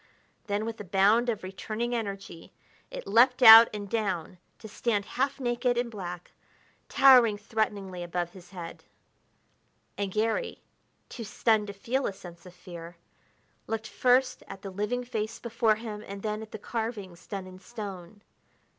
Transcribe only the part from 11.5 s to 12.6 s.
to feel a sense of